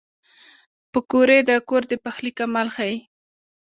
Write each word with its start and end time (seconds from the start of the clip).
پکورې 0.91 1.39
د 1.49 1.51
کور 1.67 1.83
د 1.91 1.93
پخلي 2.03 2.31
کمال 2.39 2.67
ښيي 2.75 2.97